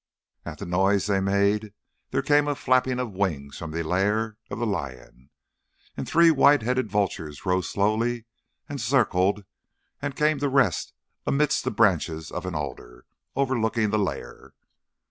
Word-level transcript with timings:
At 0.47 0.57
the 0.57 0.65
noise 0.65 1.05
they 1.05 1.19
made 1.19 1.73
there 2.09 2.23
came 2.23 2.47
a 2.47 2.55
flapping 2.55 2.97
of 2.99 3.13
wings 3.13 3.59
from 3.59 3.69
the 3.69 3.83
lair 3.83 4.35
of 4.49 4.57
the 4.57 4.65
lion, 4.65 5.29
and 5.95 6.09
three 6.09 6.31
white 6.31 6.63
headed 6.63 6.89
vultures 6.89 7.45
rose 7.45 7.69
slowly 7.69 8.25
and 8.67 8.81
circled 8.81 9.45
and 10.01 10.15
came 10.15 10.39
to 10.39 10.49
rest 10.49 10.93
amidst 11.27 11.65
the 11.65 11.69
branches 11.69 12.31
of 12.31 12.47
an 12.47 12.55
alder, 12.55 13.05
overlooking 13.35 13.91
the 13.91 13.99
lair. 13.99 14.53